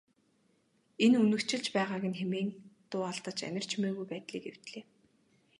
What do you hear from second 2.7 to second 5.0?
дуу алдаж анир чимээгүй байдлыг эвдлээ.